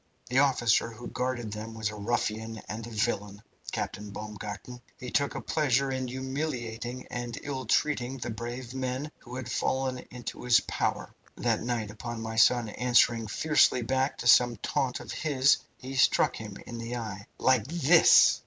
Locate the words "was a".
1.75-1.95